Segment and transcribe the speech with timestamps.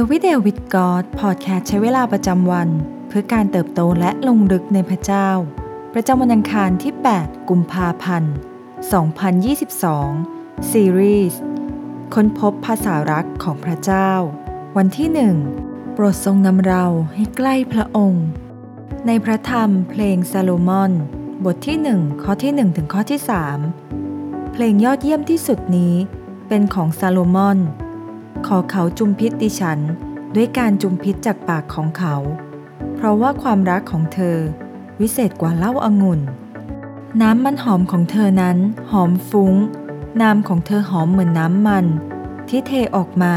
[0.00, 2.68] Everyday with God Podcast ใช้เวลาประจำวัน
[3.08, 5.28] เพื่อการเติบโตและลงลึกในพระเจ้า
[5.94, 8.34] ประจำวันอังคารที่ 8 กุมภาพันธ์
[9.92, 11.40] 2022 ซีรีส์
[12.14, 14.10] ค้นพบภาษารักของพระเจ้า
[14.76, 15.08] วันที่
[15.52, 16.84] 1 โปรดทรงนำเรา
[17.14, 18.26] ให้ใกล้พระองค์
[19.06, 20.92] ในพระธรรมเพลงซาโลมอน
[21.44, 23.20] บทที่ 1 ข้อที่ 1 ถึงข้อที่
[23.86, 25.94] 3 เพลงยอดเยี่ยมที่สุดนี้
[26.48, 27.60] เป็นของซาโลมอน
[28.46, 29.80] ขอเขาจุมพิษดิฉัน
[30.34, 32.14] ด้วยการจุมพิษจากปากของเขา
[32.94, 34.38] เพราะว่าความรักของเธอ
[35.00, 36.20] วิเศษกว่าเหล้าอางุ่น
[37.22, 38.58] น้ำมันหอมของเธอนั้น
[38.90, 39.54] หอมฟุง้ง
[40.22, 41.86] น้ำของเธอหอมเหมือนน้ำมัน
[42.48, 43.34] ที่เทออกมา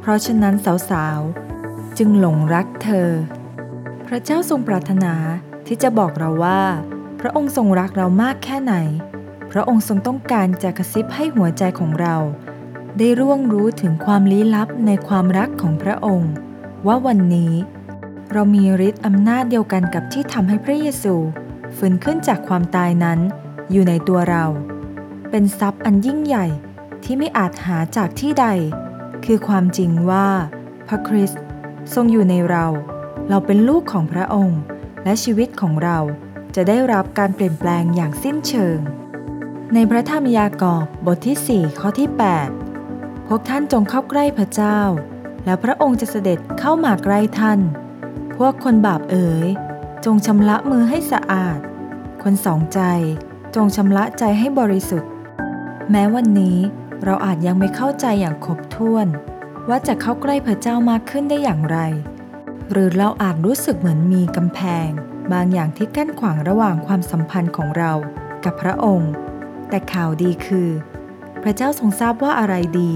[0.00, 0.54] เพราะฉะนั้น
[0.90, 3.08] สาวๆ จึงหลงรักเธอ
[4.06, 5.14] พระเจ้าทรงปรารถนา
[5.66, 6.62] ที่จะบอกเราว่า
[7.20, 8.74] พระองค์ทรงรักเรามากแค่ไหน
[9.52, 12.16] พระองค์ทรงต้องการจะกระซิบให้หัวใจของเรา
[12.98, 16.32] ได้ร่วงรู้ถึงความลี้ลับในความรักของพระองค์
[16.86, 17.52] ว่าวันนี้
[18.32, 21.14] เรามีฤทธิ์อำนาจเดียวกันกับที่ทำให้พระเยซู
[21.76, 23.18] ฟื้นขึ้นจากความตายนั้น
[23.70, 24.44] อยู่ในตัวเรา
[25.30, 26.46] เป็นทรัพย์อันยิ่งใหญ่
[27.04, 28.46] ที่ไม่อาจหาจากที่ใด
[29.24, 30.28] คือความจริงว่า
[30.88, 31.42] พระคริสต์
[31.94, 32.66] ทรงอยู่ในเรา
[33.28, 34.60] เราเป็นลูกของพระองค์
[35.04, 35.98] และชีวิตของเรา
[36.54, 38.78] จะได้รับการเปลี่ยนแปลงอย่างสิ้นเชิง
[39.74, 42.67] ในพระธรรมยากอบบทที่ 4 ข้อที่ 8
[43.28, 44.80] พวกท่านจงเข้าใกล้พระเจ้า
[45.44, 47.60] แล้วพระองค์จะเสด็จเข้ามาใกล้ท่าน
[48.36, 49.48] พวกคนบาปเอ๋ย
[50.04, 51.58] จงชำระมือให้สะอาด
[52.22, 52.80] คนสองใจ
[53.54, 55.10] จงชำระใจให้บริสุทธิ์
[55.90, 56.58] แม้วันนี้
[57.04, 59.06] เราอาจยังไม่เข้าใจอย่างครบถ้วน
[59.68, 61.78] ว่าจะเข้าใกล้พระเจ้ามากขึ้นได้อย่างไร
[62.70, 64.88] หรือเราอาจรู้สึกเหมือนมีกำแพง
[65.32, 67.92] บางอย่างที่กั้นขวางระหว่างความสัมพันธ์ของเรา
[68.44, 69.12] กับพระองค์
[69.68, 70.68] แต่ข่าวดีคือ
[71.42, 72.92] พระเจ้าทรงทราบว่าอะไรดี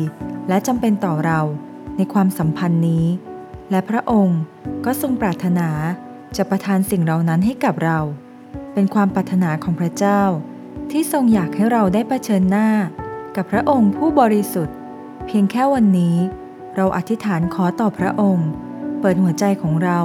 [0.49, 1.41] และจำเป็นต่อเรา
[1.97, 3.07] ในความสัมพันธ์นี้
[3.71, 4.41] และพระองค์
[4.85, 5.69] ก็ทรงปรารถนา
[6.37, 7.99] จะประทานสิ่งเหล่านั้นให้กับเรา
[8.73, 10.23] เป็นความปรารถนาของพระเจ้า
[10.91, 12.69] ที่ทรงอยากให้เราได้เผชิญหน้า
[13.37, 14.77] กับพระองค์ผู้บริสุทธิ์
[15.27, 16.17] เพียงแค่วันนี้
[16.77, 18.49] เราอธิษฐานขอต่อพระองค์
[19.01, 20.01] เปิดหัวใจของเรา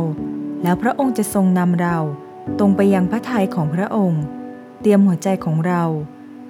[0.63, 1.97] แล้วพระองค์จะทรงนำเรา
[2.59, 4.23] ตรงไปยังพระทัยของพระองค์
[4.81, 5.83] เตรียมหัวใจของเรา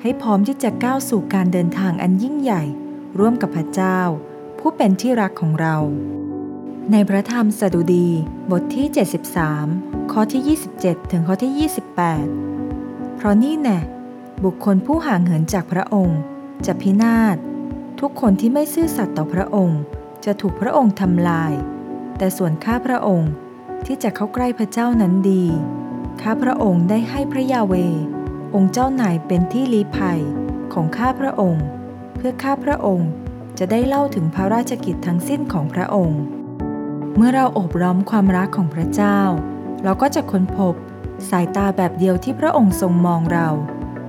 [0.02, 2.64] ให้พร้อมที่จะก้าวสู่การเดินทางอันยิ่งใหญ่
[3.20, 4.00] ร่วมกับพระเจ้า
[4.60, 5.78] ผู้เป็นที่รักของเรา
[6.92, 8.08] ในพระธรรมสดุดี
[8.52, 8.88] บทที่
[9.50, 11.70] 73 ข้อที่ 27 ถึงข้อที่
[12.40, 13.80] 28 เพราะนี่แน่
[14.44, 16.20] บุคคลผู้ห่างเหินจากพระองค์
[16.66, 17.38] จะพินาศ
[18.00, 19.82] ทุกคนที่ไม่ซื่อสัตย์ต่อพระองค์
[20.26, 21.54] จะถูกพระองค์ทำลาย
[22.18, 23.32] แต่ส่วนข้าพระองค์
[23.86, 25.46] ที่จะเข้าใกล้พระเจ้านั้นดี
[26.22, 27.74] ข้าพระองค์ได้ให้พระยาเว
[28.56, 30.20] องค์เจ้านายเป็นที่ลี้ภัย
[30.74, 31.66] ของข้าพระองค์
[32.16, 33.10] เพื่อข้าพระองค์
[33.60, 36.22] จะได้เล่าถึงพระราชกิจทั้งสิ้นของพระองค์
[37.16, 39.20] เมื่อเราอบรมความรักของพระเจ้า
[39.84, 40.74] เราก็จะค้นพบ
[41.30, 43.48] สายตาแบบเดียวที่พระองค์ทรงมองเรา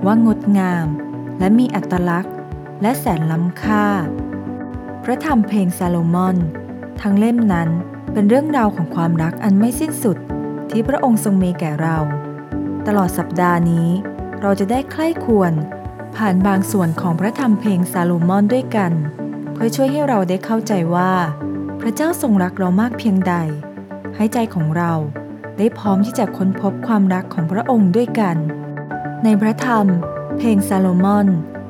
[0.05, 0.87] ว่างดงาม
[1.39, 2.35] และมีอัตลักษณ์
[2.81, 3.85] และแสนล้ำค่า
[5.03, 6.37] พระธรรมเพลงซาโลมอน
[7.01, 7.69] ทั้งเล่มนั้น
[8.13, 10.17] เป็นเรื่องราวของความรักอันไม่สิ้นสุด
[10.69, 11.97] ที่พระองค์ทรงมีแก่เรา
[12.87, 13.89] ตลอดสัปดาห์นี้
[14.41, 15.53] เราจะได้ใคร่ควร
[16.15, 18.91] ผ่านบางส่วนของพระธรรมเพลงซาโลมอนด้วยกัน
[19.53, 21.13] เพื่อช่วยให้เราได้เข้าใจว่า
[21.79, 23.35] พระเจ้าทรงรักเรามากเพียงใด
[24.15, 24.93] ให้ใจของเรา
[25.57, 28.37] ได้พร้อมที่จะค้นพบความรักของพระองค์ด้วยกัน
[29.23, 29.85] ในพระธรรม
[30.37, 31.27] เพลงซาโลมอน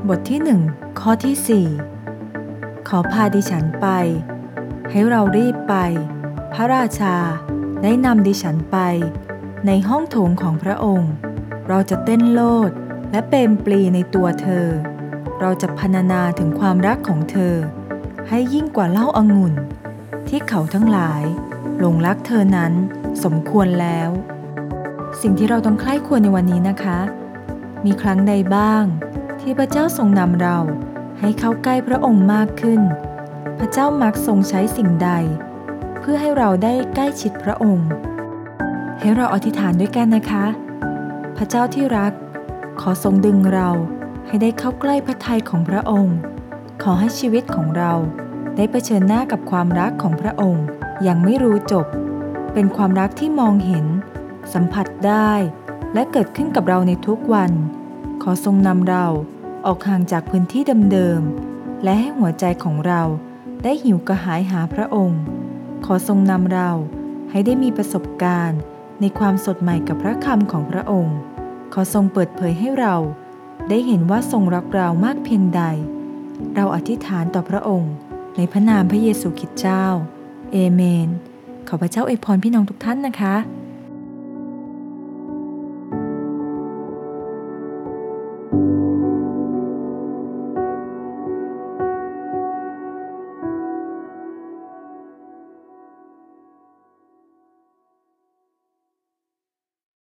[0.07, 0.61] บทที่หนึ่ง
[0.99, 3.87] ข้อที่4ขอพาดิฉันไป
[4.91, 5.75] ให้เรารีบไป
[6.53, 7.15] พระราชา
[7.83, 8.77] ได้นำดิฉันไป
[9.67, 11.11] ในห้องโถงของพระองค์
[11.71, 12.71] เราจะเต้นโลด
[13.11, 14.67] และเปรมปรีในตัวเธอ
[15.39, 17.55] เราจะพรรณนาถึงความรักของเธอ
[18.29, 19.53] ให้ยิ่งกว่าเล้าอางุ่น
[20.27, 21.23] ที่เขาทั้งหลาย
[21.79, 22.73] หลงรักเธอนั้น
[23.23, 24.09] สมควรแล้ว
[25.21, 26.99] สิ่งที่เราต้องใคร่ควรในวันนี้นะคะ
[27.85, 28.83] มีครั้งใดบ้าง
[29.41, 30.57] ที่พระเจ้าทรงนำเรา
[31.19, 32.81] ให้เข้าใกล้พระองค์มากขึ้น
[33.59, 35.11] พระเจ้ามักทรงใช้สิ่งใด
[35.99, 37.89] เพื่อให้เราได้ใกล้ชิดพระองค์
[38.99, 40.45] ให้เราอธิษฐานด้วยกันนะคะ
[41.41, 42.13] พระเจ้าที่รัก
[42.81, 43.69] ขอทรงดึงเรา
[44.27, 46.17] ให้ได้เข้าใกล้พระทัยของพระองค์
[46.83, 47.93] ขอให้ชีวิตของเรา
[48.55, 50.65] ได้เผชิญหน้ากับความรักของพระองค์
[51.03, 51.85] อย่างไม่รู้จบ
[52.53, 53.85] เป็นความรักที่มองเห็น
[54.53, 55.31] สัมผัสได้
[55.93, 57.51] และเกิดขึ้นกับเราในทุกวัน
[58.23, 59.05] ขอทรงนำเรา
[59.65, 63.01] ออกห่างจากพื้นที่เดิมๆและให้หัวใจของเรา
[63.63, 65.21] ได้หิวกระหายหาพระองค์
[65.85, 66.71] ขอทรงนำเรา
[67.29, 68.61] ให้ได้มีประสบการณ์
[69.01, 71.17] ในความสดใหม่กับพระคำของพระองค์
[71.73, 72.95] ขอทรงเปิดเผยให้เรา
[73.69, 75.63] ได้เห็นว่าทรงรักเรามากเพียงใด
[76.55, 77.93] เราอธิษฐานต่อพระองค์
[78.37, 79.85] ในพระนามพระเยซูคริสต์เจ้า
[80.51, 81.07] เอเมน
[81.67, 83.35] ขอพระเจ้าอวยพรพี่น้องทุกท่านนะคะ